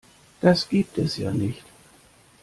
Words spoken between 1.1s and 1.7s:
ja nicht!